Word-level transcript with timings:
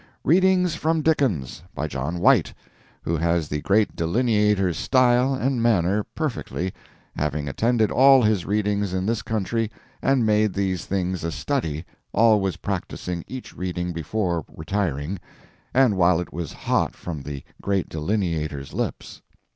"Readings 0.23 0.73
from 0.73 1.03
Dickens." 1.03 1.61
By 1.75 1.85
John 1.87 2.17
White, 2.17 2.51
who 3.03 3.17
has 3.17 3.47
the 3.49 3.61
great 3.61 3.95
delineator's 3.95 4.75
style 4.75 5.35
and 5.35 5.61
manner 5.61 6.03
perfectly, 6.15 6.73
having 7.15 7.47
attended 7.47 7.91
all 7.91 8.23
his 8.23 8.43
readings 8.43 8.95
in 8.95 9.05
this 9.05 9.21
country 9.21 9.69
and 10.01 10.25
made 10.25 10.53
these 10.55 10.85
things 10.85 11.23
a 11.23 11.31
study, 11.31 11.85
always 12.13 12.57
practising 12.57 13.23
each 13.27 13.55
reading 13.55 13.93
before 13.93 14.43
retiring, 14.51 15.19
and 15.71 15.95
while 15.95 16.19
it 16.19 16.33
was 16.33 16.51
hot 16.51 16.95
from 16.95 17.21
the 17.21 17.43
great 17.61 17.87
delineator's 17.87 18.73
lips. 18.73 19.21